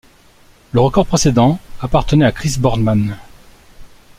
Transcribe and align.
Le 0.71 0.79
record 0.79 1.05
précédent 1.05 1.59
appartenait 1.79 2.25
à 2.25 2.31
Chris 2.31 2.55
Boardman. 2.57 3.19